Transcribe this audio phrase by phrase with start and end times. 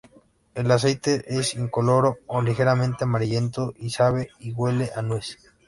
[0.55, 5.37] El aceite es incoloro o ligeramente amarillento y sabe y huele a nuez.